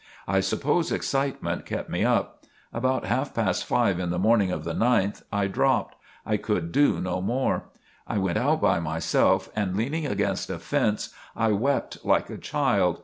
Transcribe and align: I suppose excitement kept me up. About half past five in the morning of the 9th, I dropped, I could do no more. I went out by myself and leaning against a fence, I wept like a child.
I 0.27 0.39
suppose 0.39 0.91
excitement 0.91 1.63
kept 1.67 1.87
me 1.87 2.03
up. 2.03 2.45
About 2.73 3.05
half 3.05 3.35
past 3.35 3.65
five 3.65 3.99
in 3.99 4.09
the 4.09 4.17
morning 4.17 4.49
of 4.49 4.63
the 4.63 4.73
9th, 4.73 5.21
I 5.31 5.45
dropped, 5.45 5.95
I 6.25 6.37
could 6.37 6.71
do 6.71 6.99
no 6.99 7.21
more. 7.21 7.65
I 8.07 8.17
went 8.17 8.39
out 8.39 8.59
by 8.61 8.79
myself 8.79 9.51
and 9.55 9.77
leaning 9.77 10.07
against 10.07 10.49
a 10.49 10.57
fence, 10.57 11.13
I 11.35 11.49
wept 11.51 12.03
like 12.03 12.31
a 12.31 12.39
child. 12.39 12.99